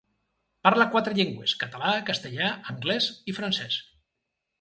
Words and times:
Parla 0.67 0.85
quatre 0.95 1.11
llengües: 1.19 1.53
català, 1.63 1.91
castellà, 2.07 2.47
anglès 2.73 3.11
i 3.33 3.37
francès. 3.41 3.77